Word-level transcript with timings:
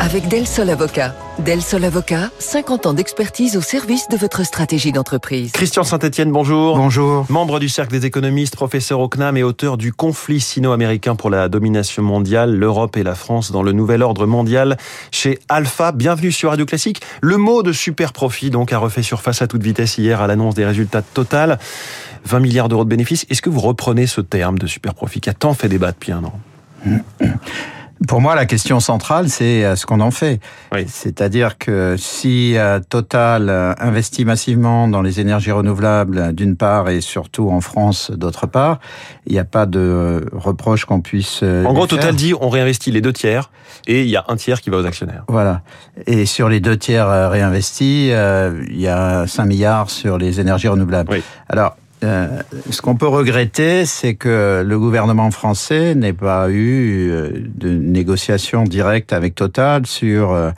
Avec 0.00 0.28
Del 0.28 0.46
Sol 0.46 0.70
Avocat. 0.70 1.14
Del 1.38 1.62
Sol 1.62 1.84
Avocat, 1.84 2.30
50 2.38 2.86
ans 2.86 2.94
d'expertise 2.94 3.56
au 3.56 3.60
service 3.60 4.08
de 4.08 4.16
votre 4.16 4.44
stratégie 4.44 4.92
d'entreprise. 4.92 5.52
Christian 5.52 5.84
Saint-Etienne, 5.84 6.30
bonjour. 6.30 6.76
Bonjour. 6.76 7.26
Membre 7.28 7.58
du 7.58 7.68
Cercle 7.68 7.92
des 7.92 8.06
économistes, 8.06 8.56
professeur 8.56 9.00
au 9.00 9.08
CNAM 9.08 9.36
et 9.36 9.42
auteur 9.42 9.76
du 9.76 9.92
conflit 9.92 10.40
sino-américain 10.40 11.14
pour 11.14 11.30
la 11.30 11.48
domination 11.48 12.02
mondiale, 12.02 12.54
l'Europe 12.54 12.96
et 12.96 13.02
la 13.02 13.14
France 13.14 13.52
dans 13.52 13.62
le 13.62 13.72
nouvel 13.72 14.02
ordre 14.02 14.26
mondial 14.26 14.76
chez 15.10 15.38
Alpha. 15.48 15.92
Bienvenue 15.92 16.32
sur 16.32 16.50
Radio 16.50 16.66
Classique. 16.66 17.00
Le 17.20 17.36
mot 17.36 17.62
de 17.62 17.72
super 17.72 18.12
profit, 18.12 18.50
donc, 18.50 18.72
a 18.72 18.78
refait 18.78 19.02
surface 19.02 19.42
à 19.42 19.46
toute 19.46 19.62
vitesse 19.62 19.98
hier 19.98 20.20
à 20.20 20.26
l'annonce 20.26 20.54
des 20.54 20.64
résultats 20.64 21.00
de 21.00 21.06
Total. 21.14 21.58
20 22.24 22.40
milliards 22.40 22.68
d'euros 22.68 22.84
de 22.84 22.90
bénéfices. 22.90 23.24
Est-ce 23.30 23.42
que 23.42 23.50
vous 23.50 23.60
reprenez 23.60 24.06
ce 24.06 24.20
terme 24.20 24.58
de 24.58 24.66
super 24.66 24.94
profit 24.94 25.20
qui 25.20 25.30
a 25.30 25.34
tant 25.34 25.54
fait 25.54 25.68
débat 25.68 25.92
depuis 25.92 26.12
un 26.12 26.24
an? 26.24 26.38
Pour 28.06 28.20
moi, 28.20 28.34
la 28.34 28.46
question 28.46 28.80
centrale, 28.80 29.28
c'est 29.28 29.64
euh, 29.64 29.76
ce 29.76 29.86
qu'on 29.86 30.00
en 30.00 30.10
fait. 30.10 30.40
Oui. 30.72 30.84
C'est-à-dire 30.88 31.58
que 31.58 31.96
si 31.98 32.56
euh, 32.56 32.80
Total 32.80 33.48
euh, 33.48 33.74
investit 33.78 34.24
massivement 34.24 34.88
dans 34.88 35.02
les 35.02 35.20
énergies 35.20 35.50
renouvelables, 35.50 36.34
d'une 36.34 36.56
part, 36.56 36.88
et 36.88 37.00
surtout 37.00 37.50
en 37.50 37.60
France, 37.60 38.10
d'autre 38.10 38.46
part, 38.46 38.80
il 39.26 39.32
n'y 39.32 39.38
a 39.38 39.44
pas 39.44 39.66
de 39.66 40.26
reproche 40.32 40.84
qu'on 40.84 41.00
puisse. 41.00 41.42
En 41.42 41.72
gros, 41.72 41.86
Total 41.86 42.14
dit 42.14 42.34
on 42.40 42.48
réinvestit 42.48 42.90
les 42.90 43.00
deux 43.00 43.12
tiers 43.12 43.50
et 43.86 44.02
il 44.02 44.08
y 44.08 44.16
a 44.16 44.24
un 44.28 44.36
tiers 44.36 44.60
qui 44.60 44.70
va 44.70 44.78
aux 44.78 44.86
actionnaires. 44.86 45.24
Voilà. 45.28 45.62
Et 46.06 46.26
sur 46.26 46.48
les 46.48 46.60
deux 46.60 46.76
tiers 46.76 47.30
réinvestis, 47.30 48.08
il 48.08 48.80
y 48.80 48.88
a 48.88 49.26
5 49.26 49.44
milliards 49.44 49.90
sur 49.90 50.18
les 50.18 50.40
énergies 50.40 50.68
renouvelables. 50.68 51.12
Oui. 51.12 51.22
Alors, 51.48 51.76
euh, 52.04 52.42
ce 52.70 52.82
qu'on 52.82 52.96
peut 52.96 53.08
regretter, 53.08 53.86
c'est 53.86 54.14
que 54.14 54.62
le 54.64 54.78
gouvernement 54.78 55.30
français 55.30 55.94
n'ait 55.94 56.12
pas 56.12 56.50
eu 56.50 57.10
de 57.54 57.70
négociation 57.70 58.64
directe 58.64 59.12
avec 59.12 59.34
Total 59.34 59.86
sur 59.86 60.32
euh, 60.32 60.50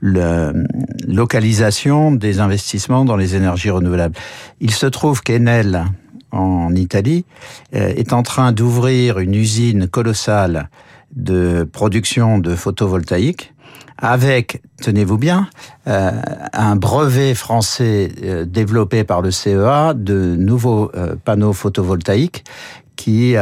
la 0.00 0.52
localisation 1.06 2.12
des 2.12 2.40
investissements 2.40 3.04
dans 3.04 3.16
les 3.16 3.34
énergies 3.34 3.70
renouvelables. 3.70 4.16
Il 4.60 4.70
se 4.70 4.86
trouve 4.86 5.22
qu'Enel, 5.22 5.84
en 6.32 6.74
Italie, 6.74 7.24
euh, 7.74 7.92
est 7.96 8.12
en 8.12 8.22
train 8.22 8.52
d'ouvrir 8.52 9.18
une 9.18 9.34
usine 9.34 9.88
colossale 9.88 10.68
de 11.14 11.68
production 11.70 12.38
de 12.38 12.54
photovoltaïques 12.54 13.52
avec, 13.98 14.62
tenez-vous 14.82 15.18
bien, 15.18 15.48
euh, 15.86 16.12
un 16.52 16.76
brevet 16.76 17.34
français 17.34 18.10
euh, 18.22 18.44
développé 18.44 19.04
par 19.04 19.22
le 19.22 19.30
CEA 19.30 19.94
de 19.94 20.36
nouveaux 20.36 20.90
euh, 20.94 21.16
panneaux 21.24 21.52
photovoltaïques 21.52 22.44
qui 22.96 23.36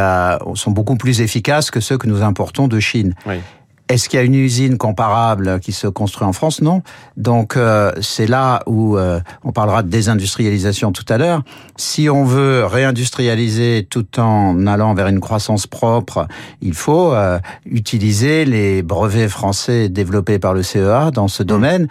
sont 0.57 0.73
beaucoup 0.73 0.97
plus 0.97 1.21
efficaces 1.21 1.71
que 1.71 1.79
ceux 1.79 1.97
que 1.97 2.09
nous 2.09 2.25
importons 2.25 2.67
de 2.67 2.81
Chine. 2.81 3.15
Oui. 3.25 3.37
Est-ce 3.91 4.09
qu'il 4.09 4.19
y 4.19 4.23
a 4.23 4.25
une 4.25 4.35
usine 4.35 4.79
comparable 4.79 5.61
qui 5.61 5.73
se 5.73 5.87
construit 5.87 6.27
en 6.27 6.33
France? 6.33 6.63
Non. 6.63 6.81
Donc 7.19 7.59
euh, 7.59 7.93
c'est 8.01 8.27
là 8.27 8.63
où 8.67 8.97
euh, 8.97 9.21
on 9.43 9.53
parlera 9.53 9.83
de 9.83 9.91
désindustrialisation 9.91 10.91
tout 10.91 11.05
à 11.11 11.19
l'heure. 11.19 11.43
Si 11.77 12.09
on 12.09 12.25
veut 12.25 12.65
réindustrialiser 12.65 13.87
tout 13.91 14.19
en 14.19 14.67
allant 14.67 14.95
vers 14.95 15.09
une 15.09 15.21
croissance 15.21 15.67
propre, 15.67 16.27
il 16.63 16.73
faut 16.73 17.13
euh, 17.13 17.39
utiliser 17.67 18.47
les 18.47 18.83
brevets 18.83 19.29
français 19.29 19.91
développés 19.91 20.39
par 20.39 20.55
le 20.55 20.63
CEA 20.63 21.11
dans 21.11 21.29
ce 21.29 21.43
domaine. 21.43 21.87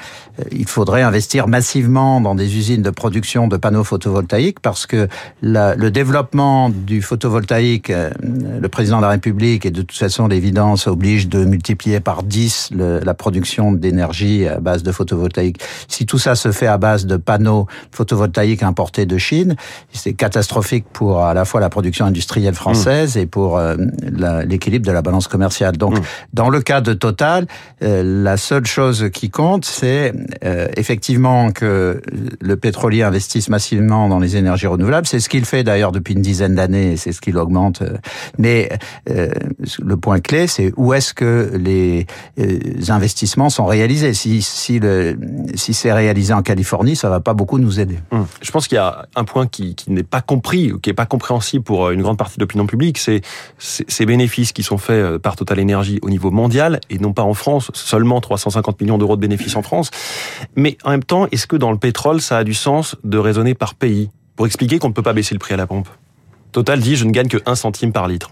Il 0.52 0.67
faudrait 0.67 1.03
investir 1.03 1.47
massivement 1.47 2.21
dans 2.21 2.33
des 2.33 2.58
usines 2.58 2.81
de 2.81 2.89
production 2.89 3.47
de 3.47 3.55
panneaux 3.55 3.83
photovoltaïques 3.83 4.61
parce 4.61 4.88
que 4.88 5.08
la, 5.44 5.75
le 5.75 5.91
développement 5.91 6.71
du 6.71 7.03
photovoltaïque, 7.03 7.91
le 8.23 8.67
président 8.67 8.97
de 8.97 9.03
la 9.03 9.09
République 9.09 9.67
et 9.67 9.71
de 9.71 9.83
toute 9.83 9.95
façon 9.95 10.27
l'évidence 10.27 10.88
oblige 10.88 11.30
de 11.30 11.45
multiplier 11.45 11.83
par 12.00 12.23
10 12.23 12.70
le, 12.76 13.00
la 13.00 13.14
production 13.14 13.72
d'énergie 13.72 14.48
à 14.48 14.59
base 14.59 14.84
de 14.84 14.92
photovoltaïque. 14.92 15.61
Si 15.88 16.05
tout 16.05 16.17
ça 16.17 16.36
se 16.36 16.52
fait 16.52 16.67
à 16.67 16.77
base 16.77 17.05
de 17.05 17.17
panneaux 17.17 17.67
photovoltaïques 17.92 18.64
importés 18.64 19.05
de 19.05 19.17
Chine, 19.17 19.55
c'est 19.92 20.14
catastrophique 20.14 20.86
pour 20.94 21.20
à 21.20 21.33
la 21.33 21.45
fois 21.45 21.60
la 21.60 21.70
production 21.70 22.05
industrielle 22.05 22.54
française 22.54 23.17
et 23.17 23.26
pour 23.26 23.58
euh, 23.58 23.76
l'équilibre 24.45 24.86
de 24.86 24.92
la 24.92 25.02
balance 25.02 25.27
commerciale. 25.27 25.77
Donc, 25.77 25.98
dans 26.33 26.49
le 26.49 26.61
cas 26.61 26.82
de 26.82 26.94
Total, 26.94 27.48
euh, 27.82 28.04
la 28.23 28.38
seule 28.38 28.65
chose 28.65 29.10
qui 29.14 29.30
compte, 29.30 29.65
c'est 29.65 30.14
euh, 30.44 30.67
effectivement 30.77 31.52
que 31.52 32.02
le 32.39 32.55
pétrolier 32.55 33.04
investisse 33.04 33.50
massivement 33.50 34.08
dans 34.08 34.20
les 34.20 34.38
énergies 34.38 34.67
renouvelables. 34.67 35.08
C'est 35.08 35.20
ce 35.20 35.30
qu'il 35.30 35.45
fait 35.45 35.64
d'ailleurs 35.64 35.92
depuis 35.92 36.14
une 36.14 36.21
dizaine 36.21 36.55
d'années 36.55 36.94
et 36.94 36.98
c'est 36.98 37.11
ce 37.11 37.21
qu'il 37.21 37.38
augmente. 37.38 37.83
Mais 38.38 38.70
le 39.08 39.98
point 39.98 40.20
clé, 40.20 40.48
c'est 40.48 40.71
où 40.77 40.94
est-ce 40.94 41.14
que 41.14 41.52
les 41.55 41.73
les 42.38 42.92
investissements 42.92 43.50
sont 43.50 43.66
réalisés. 43.66 44.14
Si, 44.14 44.42
si, 44.42 44.80
si 45.56 45.73
c'est 45.73 45.94
réalisé 45.94 46.34
en 46.34 46.42
Californie, 46.42 46.95
ça 46.95 47.10
va 47.10 47.20
pas 47.20 47.34
beaucoup 47.34 47.60
nous 47.60 47.80
aider. 47.80 48.00
Hum. 48.11 48.26
Je 48.42 48.52
pense 48.52 48.67
qu'il 48.67 48.76
y 48.76 48.80
a 48.80 49.08
un 49.16 49.23
point 49.23 49.48
qui, 49.48 49.76
qui 49.76 49.92
n'est 49.92 50.04
pas 50.04 50.22
compris, 50.22 50.72
qui 50.82 50.89
n'est 50.89 50.94
pas 50.94 51.06
compréhensible 51.06 51.64
pour 51.64 51.89
une 51.89 52.02
grande 52.02 52.17
partie 52.17 52.38
de 52.38 52.44
l'opinion 52.44 52.66
publique, 52.66 52.98
c'est 52.98 53.22
ces 53.58 54.06
bénéfices 54.06 54.52
qui 54.52 54.64
sont 54.64 54.78
faits 54.78 55.17
par 55.17 55.36
Total 55.36 55.60
Energy 55.60 56.00
au 56.02 56.10
niveau 56.10 56.32
mondial, 56.32 56.80
et 56.89 57.00
non 57.00 57.14
pas 57.14 57.23
en 57.23 57.33
France, 57.33 57.72
seulement 57.73 58.22
350 58.22 58.82
millions 58.82 58.98
d'euros 58.98 59.16
de 59.16 59.22
bénéfices 59.22 59.56
en 59.56 59.62
France. 59.62 59.89
Mais 60.56 60.78
en 60.83 60.92
même 60.92 61.04
temps, 61.04 61.28
est-ce 61.32 61.48
que 61.48 61.56
dans 61.56 61.72
le 61.72 61.78
pétrole, 61.78 62.22
ça 62.22 62.38
a 62.38 62.44
du 62.44 62.54
sens 62.54 62.95
de 63.04 63.17
raisonner 63.17 63.54
par 63.54 63.76
pays? 63.76 64.10
Pour 64.36 64.45
expliquer 64.45 64.80
qu'on 64.80 64.89
ne 64.89 64.94
peut 64.94 65.04
pas 65.04 65.14
baisser 65.14 65.36
le 65.36 65.39
prix 65.39 65.54
à 65.54 65.58
la 65.58 65.67
pompe 65.67 65.88
Total 66.52 66.80
dit 66.80 66.95
je 66.95 67.06
ne 67.06 67.12
gagne 67.12 67.28
que 67.28 67.38
1 67.45 67.56
centime 67.56 67.92
par 67.92 68.08
litre. 68.08 68.32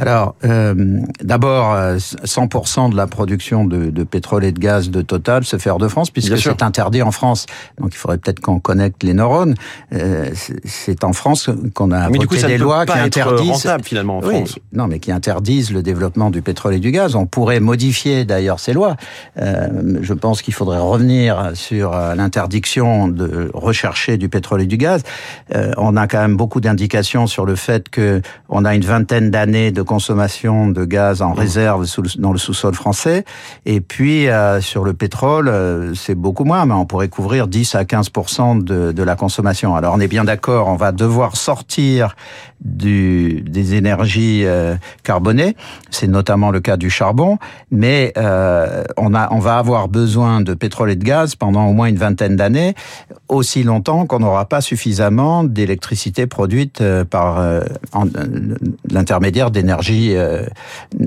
Alors, 0.00 0.34
euh, 0.44 1.00
d'abord, 1.22 1.76
100% 1.76 2.90
de 2.90 2.96
la 2.96 3.06
production 3.06 3.64
de, 3.64 3.90
de, 3.90 4.02
pétrole 4.02 4.44
et 4.44 4.52
de 4.52 4.58
gaz 4.58 4.90
de 4.90 5.02
Total 5.02 5.44
se 5.44 5.58
fait 5.58 5.68
hors 5.68 5.78
de 5.78 5.88
France, 5.88 6.10
puisque 6.10 6.38
c'est 6.38 6.62
interdit 6.62 7.02
en 7.02 7.10
France. 7.10 7.44
Donc, 7.78 7.90
il 7.92 7.96
faudrait 7.96 8.16
peut-être 8.16 8.40
qu'on 8.40 8.60
connecte 8.60 9.02
les 9.02 9.12
neurones. 9.12 9.54
Euh, 9.92 10.30
c'est 10.64 11.04
en 11.04 11.12
France 11.12 11.50
qu'on 11.74 11.90
a 11.90 11.98
mais 11.98 12.06
voté 12.06 12.18
du 12.18 12.26
coup, 12.28 12.36
ça 12.36 12.46
des 12.46 12.54
ne 12.54 12.58
peut 12.58 12.64
lois 12.64 12.86
pas 12.86 12.94
qui 12.94 12.98
être 12.98 13.18
interdisent. 13.18 13.50
rentable 13.50 13.84
finalement 13.84 14.18
en 14.18 14.22
oui, 14.22 14.36
France. 14.36 14.58
Non, 14.72 14.86
mais 14.86 15.00
qui 15.00 15.12
interdisent 15.12 15.70
le 15.70 15.82
développement 15.82 16.30
du 16.30 16.40
pétrole 16.40 16.74
et 16.74 16.78
du 16.80 16.92
gaz. 16.92 17.14
On 17.14 17.26
pourrait 17.26 17.60
modifier 17.60 18.24
d'ailleurs 18.24 18.58
ces 18.58 18.72
lois. 18.72 18.96
Euh, 19.38 19.98
je 20.00 20.14
pense 20.14 20.42
qu'il 20.42 20.54
faudrait 20.54 20.80
revenir 20.80 21.52
sur 21.54 21.94
euh, 21.94 22.14
l'interdiction 22.14 23.08
de 23.08 23.50
rechercher 23.52 24.16
du 24.16 24.28
pétrole 24.28 24.62
et 24.62 24.66
du 24.66 24.76
gaz. 24.76 25.02
Euh, 25.54 25.72
on 25.76 25.96
a 25.96 26.06
quand 26.06 26.20
même 26.20 26.36
beaucoup 26.36 26.60
d'indications 26.60 27.26
sur 27.26 27.44
le 27.44 27.54
fait 27.54 27.88
que 27.88 28.22
on 28.48 28.64
a 28.64 28.74
une 28.74 28.84
vingtaine 28.84 29.30
d'années 29.30 29.72
de 29.72 29.82
consommation 29.90 30.68
de 30.68 30.84
gaz 30.84 31.20
en 31.20 31.32
réserve 31.32 31.84
sous 31.84 32.00
le, 32.00 32.08
dans 32.18 32.30
le 32.30 32.38
sous-sol 32.38 32.74
français. 32.74 33.24
Et 33.66 33.80
puis 33.80 34.28
euh, 34.28 34.60
sur 34.60 34.84
le 34.84 34.92
pétrole, 34.92 35.48
euh, 35.48 35.94
c'est 35.96 36.14
beaucoup 36.14 36.44
moins, 36.44 36.64
mais 36.64 36.74
on 36.74 36.86
pourrait 36.86 37.08
couvrir 37.08 37.48
10 37.48 37.74
à 37.74 37.84
15 37.84 38.10
de, 38.62 38.92
de 38.92 39.02
la 39.02 39.16
consommation. 39.16 39.74
Alors 39.74 39.92
on 39.96 39.98
est 39.98 40.06
bien 40.06 40.22
d'accord, 40.22 40.68
on 40.68 40.76
va 40.76 40.92
devoir 40.92 41.34
sortir 41.34 42.14
du, 42.60 43.40
des 43.40 43.74
énergies 43.74 44.42
euh, 44.44 44.76
carbonées. 45.02 45.56
C'est 45.90 46.06
notamment 46.06 46.52
le 46.52 46.60
cas 46.60 46.76
du 46.76 46.88
charbon, 46.88 47.38
mais 47.72 48.12
on, 48.16 49.14
a, 49.14 49.32
on 49.32 49.40
va 49.40 49.56
avoir 49.58 49.88
besoin 49.88 50.40
de 50.40 50.54
pétrole 50.54 50.90
et 50.92 50.96
de 50.96 51.04
gaz 51.04 51.34
pendant 51.34 51.66
au 51.66 51.72
moins 51.72 51.88
une 51.88 51.96
vingtaine 51.96 52.36
d'années, 52.36 52.74
aussi 53.28 53.64
longtemps 53.64 54.06
qu'on 54.06 54.20
n'aura 54.20 54.44
pas 54.44 54.60
suffisamment 54.60 55.42
d'électricité 55.42 56.28
produite 56.28 56.80
par 57.10 57.42
l'intermédiaire 58.88 59.50
d'énergie 59.50 59.79
euh, 59.88 60.44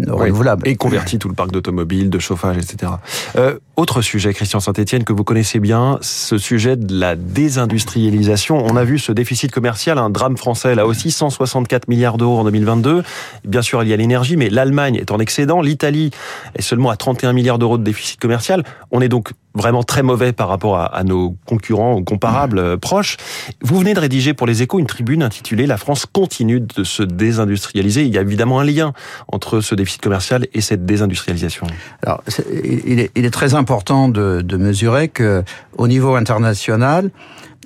renouvelable. 0.07 0.67
Et 0.67 0.75
converti 0.75 1.19
tout 1.19 1.29
le 1.29 1.35
parc 1.35 1.51
d'automobiles, 1.51 2.09
de 2.09 2.19
chauffage, 2.19 2.57
etc. 2.57 2.93
Euh, 3.35 3.57
autre 3.75 4.01
sujet, 4.01 4.33
Christian 4.33 4.59
Saint-Etienne, 4.59 5.03
que 5.03 5.13
vous 5.13 5.23
connaissez 5.23 5.59
bien, 5.59 5.97
ce 6.01 6.37
sujet 6.37 6.75
de 6.75 6.99
la 6.99 7.15
désindustrialisation. 7.15 8.63
On 8.65 8.75
a 8.75 8.83
vu 8.83 8.99
ce 8.99 9.11
déficit 9.11 9.51
commercial, 9.51 9.97
un 9.97 10.09
drame 10.09 10.37
français 10.37 10.75
là 10.75 10.85
aussi, 10.85 11.11
164 11.11 11.87
milliards 11.87 12.17
d'euros 12.17 12.39
en 12.39 12.43
2022. 12.43 13.03
Bien 13.45 13.61
sûr, 13.61 13.83
il 13.83 13.89
y 13.89 13.93
a 13.93 13.97
l'énergie, 13.97 14.37
mais 14.37 14.49
l'Allemagne 14.49 14.95
est 14.95 15.11
en 15.11 15.19
excédent, 15.19 15.61
l'Italie 15.61 16.11
est 16.55 16.61
seulement 16.61 16.89
à 16.89 16.97
31 16.97 17.33
milliards 17.33 17.59
d'euros 17.59 17.77
de 17.77 17.83
déficit 17.83 18.19
commercial. 18.19 18.63
On 18.91 19.01
est 19.01 19.09
donc 19.09 19.31
vraiment 19.55 19.83
très 19.83 20.03
mauvais 20.03 20.33
par 20.33 20.47
rapport 20.47 20.77
à, 20.77 20.85
à 20.85 21.03
nos 21.03 21.35
concurrents 21.45 22.01
comparables 22.03 22.73
mmh. 22.73 22.77
proches. 22.77 23.17
Vous 23.61 23.77
venez 23.77 23.93
de 23.93 23.99
rédiger 23.99 24.33
pour 24.33 24.47
les 24.47 24.61
échos 24.61 24.79
une 24.79 24.87
tribune 24.87 25.23
intitulée 25.23 25.67
La 25.67 25.77
France 25.77 26.05
continue 26.05 26.59
de 26.59 26.83
se 26.83 27.03
désindustrialiser. 27.03 28.03
Il 28.03 28.13
y 28.13 28.17
a 28.17 28.21
évidemment 28.21 28.59
un 28.59 28.65
lien 28.65 28.93
entre 29.27 29.61
ce 29.61 29.75
déficit 29.75 30.01
commercial 30.01 30.47
et 30.53 30.61
cette 30.61 30.85
désindustrialisation. 30.85 31.67
Alors, 32.03 32.23
il 32.63 32.99
est, 32.99 33.11
il 33.15 33.25
est 33.25 33.31
très 33.31 33.55
important 33.55 34.09
de, 34.09 34.41
de 34.41 34.57
mesurer 34.57 35.07
que 35.07 35.43
au 35.77 35.87
niveau 35.87 36.15
international, 36.15 37.11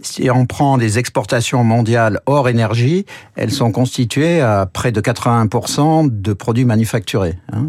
si 0.01 0.29
on 0.29 0.45
prend 0.45 0.77
les 0.77 0.99
exportations 0.99 1.63
mondiales 1.63 2.19
hors 2.25 2.49
énergie, 2.49 3.05
elles 3.35 3.51
sont 3.51 3.71
constituées 3.71 4.41
à 4.41 4.65
près 4.65 4.91
de 4.91 5.01
80% 5.01 6.09
de 6.21 6.33
produits 6.33 6.65
manufacturés. 6.65 7.38
Hein. 7.51 7.67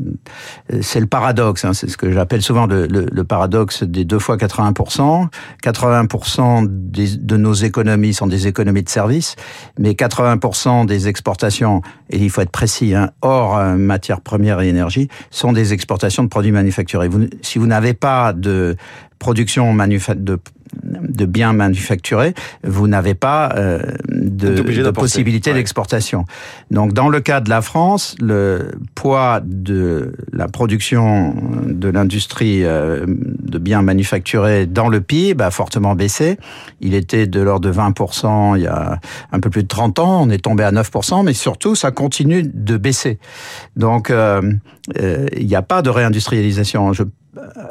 C'est 0.80 1.00
le 1.00 1.06
paradoxe, 1.06 1.64
hein, 1.64 1.72
c'est 1.72 1.88
ce 1.88 1.96
que 1.96 2.12
j'appelle 2.12 2.42
souvent 2.42 2.66
le, 2.66 3.24
paradoxe 3.24 3.82
des 3.82 4.04
deux 4.04 4.18
fois 4.18 4.36
80%. 4.36 5.28
80% 5.62 6.66
des, 6.68 7.16
de 7.16 7.36
nos 7.36 7.54
économies 7.54 8.14
sont 8.14 8.26
des 8.26 8.46
économies 8.46 8.82
de 8.82 8.88
services, 8.88 9.36
mais 9.78 9.92
80% 9.92 10.86
des 10.86 11.08
exportations, 11.08 11.82
et 12.10 12.18
il 12.18 12.30
faut 12.30 12.40
être 12.40 12.50
précis, 12.50 12.94
hein, 12.94 13.10
hors 13.22 13.58
euh, 13.58 13.76
matières 13.76 14.20
premières 14.20 14.60
et 14.60 14.68
énergie, 14.68 15.08
sont 15.30 15.52
des 15.52 15.72
exportations 15.72 16.22
de 16.22 16.28
produits 16.28 16.52
manufacturés. 16.52 17.08
Si 17.42 17.58
vous 17.58 17.66
n'avez 17.66 17.94
pas 17.94 18.32
de 18.32 18.76
production 19.18 19.74
de, 19.74 20.38
de 20.82 21.24
biens 21.26 21.52
manufacturés, 21.52 22.34
vous 22.64 22.88
n'avez 22.88 23.14
pas 23.14 23.52
euh, 23.56 23.82
de, 24.08 24.54
de 24.54 24.90
possibilité 24.90 25.50
ouais. 25.50 25.56
d'exportation. 25.56 26.24
Donc, 26.70 26.92
dans 26.92 27.08
le 27.08 27.20
cas 27.20 27.40
de 27.40 27.50
la 27.50 27.62
France, 27.62 28.14
le 28.20 28.72
poids 28.94 29.40
de 29.44 30.12
la 30.32 30.48
production 30.48 31.34
de 31.66 31.88
l'industrie 31.88 32.64
euh, 32.64 33.04
de 33.06 33.58
biens 33.58 33.82
manufacturés 33.82 34.66
dans 34.66 34.88
le 34.88 35.00
PIB 35.00 35.42
a 35.42 35.50
fortement 35.50 35.94
baissé. 35.94 36.38
Il 36.80 36.94
était 36.94 37.26
de 37.26 37.40
l'ordre 37.40 37.68
de 37.68 37.72
20% 37.72 38.56
il 38.56 38.62
y 38.62 38.66
a 38.66 39.00
un 39.32 39.40
peu 39.40 39.50
plus 39.50 39.62
de 39.62 39.68
30 39.68 39.98
ans. 39.98 40.22
On 40.22 40.30
est 40.30 40.42
tombé 40.42 40.64
à 40.64 40.72
9%, 40.72 41.24
mais 41.24 41.32
surtout, 41.32 41.74
ça 41.74 41.90
continue 41.90 42.42
de 42.42 42.76
baisser. 42.76 43.18
Donc, 43.76 44.10
euh, 44.10 44.40
euh 44.98 45.26
il 45.36 45.46
n'y 45.46 45.56
a 45.56 45.62
pas 45.62 45.82
de 45.82 45.90
réindustrialisation. 45.90 46.92
Je 46.92 47.04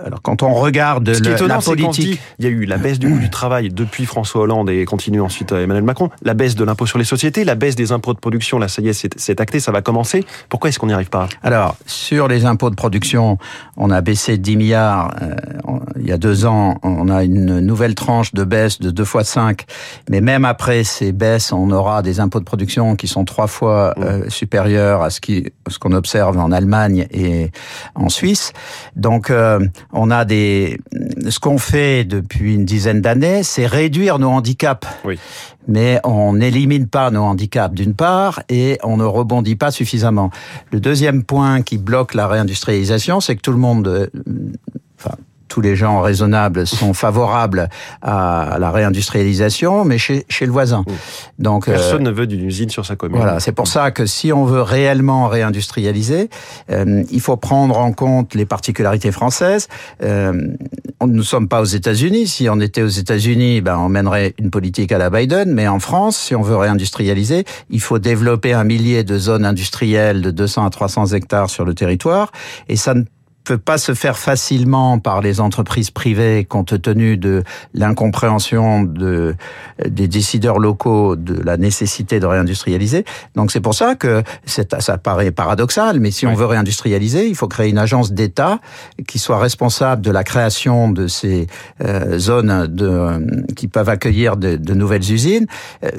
alors 0.05 0.21
quand 0.21 0.43
on 0.43 0.53
regarde 0.53 1.13
Ce 1.13 1.21
qui 1.21 1.27
est 1.27 1.31
le, 1.31 1.35
étonnant, 1.35 1.55
la 1.55 1.61
politique, 1.61 2.19
il 2.39 2.45
y 2.45 2.47
a 2.47 2.51
eu 2.51 2.65
la 2.65 2.77
baisse 2.77 2.99
du 2.99 3.09
coût 3.09 3.19
du 3.19 3.29
travail 3.29 3.69
depuis 3.69 4.05
François 4.05 4.41
Hollande 4.41 4.69
et 4.69 4.85
continue 4.85 5.21
ensuite 5.21 5.51
Emmanuel 5.51 5.83
Macron, 5.83 6.09
la 6.23 6.33
baisse 6.33 6.55
de 6.55 6.63
l'impôt 6.63 6.85
sur 6.85 6.97
les 6.97 7.05
sociétés, 7.05 7.43
la 7.43 7.55
baisse 7.55 7.75
des 7.75 7.91
impôts 7.91 8.13
de 8.13 8.19
production, 8.19 8.59
là 8.59 8.67
ça 8.67 8.81
y 8.81 8.89
est, 8.89 9.07
c'est 9.15 9.41
acté, 9.41 9.59
ça 9.59 9.71
va 9.71 9.81
commencer. 9.81 10.25
Pourquoi 10.49 10.69
est-ce 10.69 10.79
qu'on 10.79 10.87
n'y 10.87 10.93
arrive 10.93 11.09
pas? 11.09 11.27
Alors 11.43 11.75
sur 11.85 12.27
les 12.27 12.45
impôts 12.45 12.69
de 12.69 12.75
production, 12.75 13.37
on 13.75 13.89
a 13.89 14.01
baissé 14.01 14.37
10 14.37 14.57
milliards 14.57 15.15
euh, 15.21 15.35
il 15.99 16.07
y 16.07 16.11
a 16.11 16.17
deux 16.17 16.45
ans, 16.45 16.77
on 16.83 17.09
a 17.09 17.23
une 17.23 17.59
nouvelle 17.59 17.95
tranche 17.95 18.33
de 18.33 18.43
baisse 18.43 18.79
de 18.79 18.91
2 18.91 19.03
fois 19.03 19.23
5, 19.23 19.65
mais 20.09 20.21
même 20.21 20.45
après 20.45 20.83
ces 20.83 21.11
baisses, 21.11 21.51
on 21.51 21.71
aura 21.71 22.01
des 22.01 22.19
impôts 22.19 22.39
de 22.39 22.45
production 22.45 22.95
qui 22.95 23.07
sont 23.07 23.25
trois 23.25 23.47
fois 23.47 23.93
mmh. 23.97 24.03
euh, 24.03 24.29
supérieurs 24.29 25.01
à 25.01 25.09
ce 25.09 25.19
qu'on 25.79 25.91
observe 25.91 26.37
en 26.37 26.51
Allemagne 26.51 27.07
et 27.11 27.51
en 27.95 28.09
Suisse. 28.09 28.53
Donc 28.95 29.29
euh, 29.29 29.56
on 29.93 30.11
a 30.11 30.25
des 30.25 30.79
ce 31.29 31.39
qu'on 31.39 31.57
fait 31.57 32.03
depuis 32.03 32.55
une 32.55 32.65
dizaine 32.65 33.01
d'années, 33.01 33.43
c'est 33.43 33.65
réduire 33.65 34.19
nos 34.19 34.29
handicaps. 34.29 34.87
Oui. 35.05 35.19
Mais 35.67 35.99
on 36.05 36.33
n'élimine 36.33 36.87
pas 36.87 37.11
nos 37.11 37.23
handicaps 37.23 37.75
d'une 37.75 37.93
part 37.93 38.41
et 38.47 38.77
on 38.83 38.97
ne 38.97 39.03
rebondit 39.03 39.57
pas 39.57 39.71
suffisamment. 39.71 40.31
Le 40.71 40.79
deuxième 40.79 41.23
point 41.23 41.61
qui 41.61 41.77
bloque 41.77 42.13
la 42.13 42.27
réindustrialisation, 42.27 43.19
c'est 43.19 43.35
que 43.35 43.41
tout 43.41 43.51
le 43.51 43.57
monde 43.57 44.09
enfin 44.99 45.15
tous 45.47 45.61
les 45.61 45.75
gens 45.75 46.01
raisonnables 46.01 46.67
sont 46.67 46.93
favorables 47.05 47.69
à 48.01 48.57
la 48.59 48.71
réindustrialisation, 48.71 49.85
mais 49.85 49.97
chez, 49.97 50.25
chez 50.29 50.45
le 50.45 50.51
voisin. 50.51 50.83
Donc 51.39 51.65
personne 51.65 52.07
euh, 52.07 52.11
ne 52.11 52.15
veut 52.15 52.27
d'une 52.27 52.45
usine 52.45 52.69
sur 52.69 52.85
sa 52.85 52.95
commune. 52.95 53.17
Voilà, 53.17 53.39
c'est 53.39 53.51
pour 53.51 53.67
ça 53.67 53.91
que 53.91 54.05
si 54.05 54.31
on 54.33 54.45
veut 54.45 54.61
réellement 54.61 55.27
réindustrialiser, 55.27 56.29
euh, 56.71 57.03
il 57.11 57.21
faut 57.21 57.37
prendre 57.37 57.77
en 57.77 57.91
compte 57.91 58.35
les 58.35 58.45
particularités 58.45 59.11
françaises. 59.11 59.67
Euh, 60.03 60.33
nous 61.01 61.13
ne 61.13 61.21
sommes 61.21 61.47
pas 61.47 61.61
aux 61.61 61.65
États-Unis. 61.65 62.27
Si 62.27 62.49
on 62.49 62.59
était 62.59 62.81
aux 62.81 62.87
États-Unis, 62.87 63.61
ben 63.61 63.77
on 63.77 63.89
mènerait 63.89 64.33
une 64.39 64.49
politique 64.49 64.91
à 64.91 64.97
la 64.97 65.09
Biden. 65.09 65.51
Mais 65.51 65.67
en 65.67 65.79
France, 65.79 66.17
si 66.17 66.35
on 66.35 66.41
veut 66.41 66.57
réindustrialiser, 66.57 67.45
il 67.69 67.81
faut 67.81 67.99
développer 67.99 68.53
un 68.53 68.63
millier 68.63 69.03
de 69.03 69.17
zones 69.17 69.45
industrielles 69.45 70.21
de 70.21 70.31
200 70.31 70.65
à 70.65 70.69
300 70.69 71.07
hectares 71.07 71.49
sur 71.49 71.65
le 71.65 71.73
territoire, 71.73 72.31
et 72.67 72.75
ça 72.75 72.93
ne 72.93 73.03
peut 73.47 73.57
pas 73.57 73.77
se 73.77 73.93
faire 73.93 74.17
facilement 74.17 74.99
par 74.99 75.21
les 75.21 75.39
entreprises 75.39 75.89
privées 75.89 76.43
compte 76.43 76.81
tenu 76.81 77.15
de 77.15 77.43
l'incompréhension 77.73 78.83
de, 78.83 79.35
des 79.87 80.09
décideurs 80.09 80.59
locaux 80.59 81.15
de 81.15 81.41
la 81.41 81.55
nécessité 81.55 82.19
de 82.19 82.25
réindustrialiser. 82.25 83.05
Donc 83.35 83.51
c'est 83.51 83.61
pour 83.61 83.73
ça 83.73 83.95
que 83.95 84.21
ça 84.45 84.97
paraît 84.97 85.31
paradoxal, 85.31 85.99
mais 86.01 86.11
si 86.11 86.27
on 86.27 86.33
veut 86.33 86.45
réindustrialiser, 86.45 87.27
il 87.27 87.35
faut 87.35 87.47
créer 87.47 87.69
une 87.69 87.77
agence 87.77 88.11
d'État 88.11 88.59
qui 89.07 89.17
soit 89.17 89.39
responsable 89.39 90.01
de 90.01 90.11
la 90.11 90.23
création 90.25 90.91
de 90.91 91.07
ces 91.07 91.47
euh, 91.81 92.19
zones 92.19 92.67
de, 92.67 93.53
qui 93.55 93.67
peuvent 93.69 93.89
accueillir 93.89 94.35
de, 94.35 94.57
de 94.57 94.73
nouvelles 94.73 95.09
usines. 95.11 95.47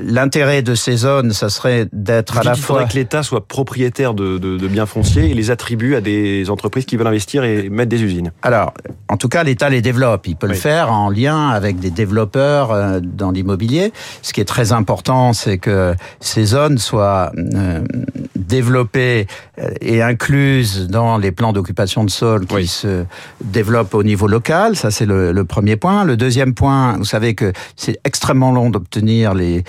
L'intérêt 0.02 0.60
de 0.62 0.74
ces 0.74 0.96
zones, 0.96 1.32
ça 1.32 1.48
serait 1.48 1.88
d'être 1.92 2.36
à 2.36 2.42
la 2.42 2.54
il 2.54 2.60
fois... 2.60 2.84
que 2.84 2.94
l'État 2.94 3.22
soit 3.22 3.46
propriétaire 3.46 4.12
de, 4.12 4.36
de, 4.36 4.58
de 4.58 4.68
biens 4.68 4.86
fonciers 4.86 5.30
et 5.30 5.34
les 5.34 5.50
attribue 5.50 5.94
à 5.94 6.02
des 6.02 6.50
entreprises 6.50 6.84
qui 6.84 6.96
veulent 6.96 7.06
investir 7.06 7.37
et 7.44 7.68
mettre 7.68 7.88
des 7.88 8.02
usines 8.02 8.32
Alors, 8.42 8.72
en 9.08 9.16
tout 9.16 9.28
cas, 9.28 9.42
l'État 9.42 9.68
les 9.68 9.82
développe. 9.82 10.26
Il 10.26 10.36
peut 10.36 10.46
oui. 10.46 10.54
le 10.54 10.58
faire 10.58 10.92
en 10.92 11.10
lien 11.10 11.48
avec 11.48 11.78
des 11.78 11.90
développeurs 11.90 12.72
euh, 12.72 13.00
dans 13.00 13.30
l'immobilier. 13.30 13.92
Ce 14.22 14.32
qui 14.32 14.40
est 14.40 14.44
très 14.44 14.72
important, 14.72 15.32
c'est 15.32 15.58
que 15.58 15.94
ces 16.20 16.44
zones 16.44 16.78
soient 16.78 17.32
euh, 17.36 17.82
développées 18.36 19.26
et 19.80 20.02
incluses 20.02 20.88
dans 20.88 21.18
les 21.18 21.32
plans 21.32 21.52
d'occupation 21.52 22.04
de 22.04 22.10
sol 22.10 22.46
qui 22.46 22.54
oui. 22.54 22.66
se 22.66 23.04
développent 23.42 23.94
au 23.94 24.02
niveau 24.02 24.26
local. 24.26 24.76
Ça, 24.76 24.90
c'est 24.90 25.06
le, 25.06 25.32
le, 25.32 25.44
premier 25.44 25.76
point. 25.76 26.04
Le 26.04 26.16
deuxième 26.16 26.54
point, 26.54 26.96
vous 26.96 27.04
savez 27.04 27.34
que 27.34 27.52
c'est 27.76 27.98
extrêmement 28.04 28.52
long 28.52 28.70
d'obtenir 28.70 29.34
les, 29.34 29.64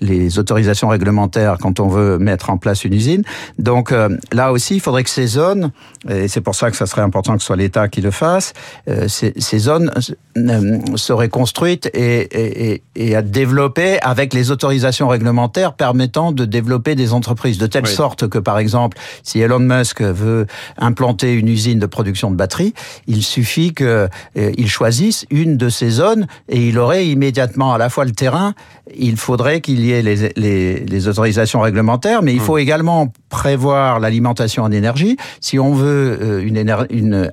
les 0.00 0.38
autorisations 0.38 0.88
réglementaires 0.88 1.56
quand 1.60 1.80
on 1.80 1.88
veut 1.88 2.18
mettre 2.18 2.50
en 2.50 2.58
place 2.58 2.84
une 2.84 2.94
usine. 2.94 3.22
Donc 3.58 3.92
euh, 3.92 4.08
là 4.32 4.52
aussi, 4.52 4.76
il 4.76 4.80
faudrait 4.80 5.04
que 5.04 5.10
ces 5.10 5.26
zones, 5.26 5.70
et 6.08 6.28
c'est 6.28 6.40
pour 6.40 6.54
ça 6.54 6.70
que 6.70 6.76
ça 6.76 6.86
serait 6.86 7.02
important 7.08 7.34
que 7.34 7.40
ce 7.40 7.46
soit 7.46 7.56
l'État 7.56 7.88
qui 7.88 8.00
le 8.00 8.10
fasse, 8.10 8.52
euh, 8.88 9.08
ces, 9.08 9.32
ces, 9.38 9.58
zones 9.58 9.90
euh, 10.36 10.78
seraient 10.96 11.28
construites 11.28 11.90
et, 11.94 12.74
et, 12.74 12.82
et, 12.94 13.16
à 13.16 13.22
développer 13.22 13.98
avec 14.02 14.34
les 14.34 14.50
autorisations 14.50 15.08
réglementaires 15.08 15.72
permettant 15.72 16.32
de 16.32 16.44
développer 16.44 16.94
des 16.94 17.12
entreprises 17.12 17.58
de 17.58 17.66
telle 17.66 17.84
oui. 17.86 17.92
sorte 17.92 18.28
que, 18.28 18.38
par 18.38 18.58
exemple, 18.58 18.98
si 19.22 19.40
Elon 19.40 19.58
Musk 19.58 20.02
veut 20.02 20.46
implanter 20.76 21.32
une 21.32 21.48
usine 21.48 21.78
de 21.78 21.86
production 21.86 22.30
de 22.30 22.36
batteries, 22.36 22.74
il 23.06 23.22
suffit 23.22 23.72
qu'il 23.74 23.86
euh, 23.86 24.66
choisisse 24.66 25.26
une 25.30 25.56
de 25.56 25.68
ces 25.68 25.90
zones 25.90 26.26
et 26.48 26.68
il 26.68 26.78
aurait 26.78 27.06
immédiatement 27.06 27.72
à 27.72 27.78
la 27.78 27.88
fois 27.88 28.04
le 28.04 28.12
terrain, 28.12 28.54
il 28.96 29.16
faudrait 29.16 29.60
qu'il 29.60 29.80
y 29.80 29.92
ait 29.92 30.02
les, 30.02 30.30
les, 30.36 30.80
les, 30.80 31.08
autorisations 31.08 31.60
réglementaires, 31.60 32.22
mais 32.22 32.34
il 32.34 32.40
faut 32.40 32.56
mmh. 32.56 32.60
également 32.60 33.12
prévoir 33.28 34.00
l'alimentation 34.00 34.62
en 34.62 34.70
énergie. 34.70 35.16
Si 35.40 35.58
on 35.58 35.74
veut 35.74 36.42
une, 36.42 36.58
une, 36.98 37.30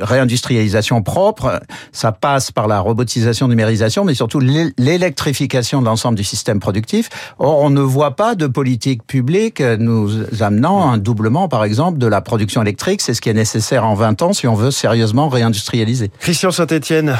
réindustrialisation 0.00 1.02
propre, 1.02 1.60
ça 1.92 2.12
passe 2.12 2.50
par 2.50 2.68
la 2.68 2.80
robotisation, 2.80 3.48
numérisation, 3.48 4.04
mais 4.04 4.14
surtout 4.14 4.40
l'électrification 4.40 5.80
de 5.80 5.86
l'ensemble 5.86 6.16
du 6.16 6.24
système 6.24 6.60
productif. 6.60 7.08
Or, 7.38 7.60
on 7.60 7.70
ne 7.70 7.80
voit 7.80 8.16
pas 8.16 8.34
de 8.34 8.46
politique 8.46 9.06
publique 9.06 9.60
nous 9.60 10.10
amenant 10.40 10.90
un 10.90 10.98
doublement, 10.98 11.48
par 11.48 11.64
exemple, 11.64 11.98
de 11.98 12.06
la 12.06 12.20
production 12.20 12.62
électrique. 12.62 13.00
C'est 13.00 13.14
ce 13.14 13.20
qui 13.20 13.28
est 13.28 13.34
nécessaire 13.34 13.84
en 13.84 13.94
20 13.94 14.22
ans 14.22 14.32
si 14.32 14.46
on 14.46 14.54
veut 14.54 14.70
sérieusement 14.70 15.28
réindustrialiser. 15.28 16.10
Christian 16.20 16.50
Saint-Etienne. 16.50 17.16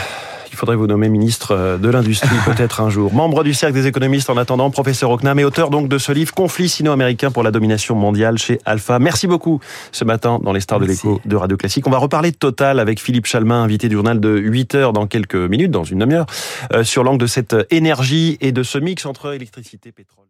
Il 0.50 0.57
faudrait 0.57 0.76
vous 0.76 0.87
nommer 0.87 1.09
ministre 1.09 1.79
de 1.81 1.88
l'Industrie 1.88 2.37
peut-être 2.47 2.81
un 2.81 2.91
jour. 2.91 3.12
Membre 3.12 3.45
du 3.45 3.55
Cercle 3.55 3.75
des 3.75 3.87
économistes 3.87 4.31
en 4.31 4.37
attendant, 4.37 4.71
professeur 4.71 5.11
Ocnam 5.11 5.38
et 5.38 5.45
auteur 5.45 5.71
donc 5.71 5.88
de 5.88 5.99
ce 5.99 6.12
livre 6.12 6.33
Conflit 6.35 6.69
sino-américain 6.69 7.31
pour 7.31 7.43
la 7.43 7.50
domination 7.50 7.95
mondiale 7.95 8.38
chez 8.38 8.59
Alpha. 8.65 8.99
Merci 8.99 9.26
beaucoup 9.26 9.61
ce 9.93 10.05
matin 10.05 10.38
dans 10.43 10.53
les 10.53 10.61
stars 10.61 10.81
Merci. 10.81 11.03
de 11.03 11.09
l'écho 11.11 11.21
de 11.25 11.37
Radio 11.37 11.57
Classique. 11.57 11.87
On 11.87 11.91
va 11.91 11.99
reparler 11.99 12.31
de 12.31 12.37
Total 12.37 12.79
avec 12.79 13.00
Philippe 13.00 13.26
Chalmin, 13.26 13.62
invité 13.62 13.88
du 13.88 13.95
journal 13.95 14.21
de 14.21 14.37
8 14.37 14.75
heures 14.75 14.93
dans 14.93 15.07
quelques 15.07 15.35
minutes, 15.35 15.71
dans 15.71 15.85
une 15.85 15.99
demi-heure, 16.00 16.26
euh, 16.73 16.85
sur 16.85 17.05
l'angle 17.05 17.21
de 17.21 17.26
cette 17.26 17.57
énergie 17.71 18.38
et 18.41 18.53
de 18.53 18.62
ce 18.62 18.79
mix 18.79 19.07
entre 19.07 19.35
électricité 19.35 19.91
et 19.91 19.93
pétrole. 19.93 20.26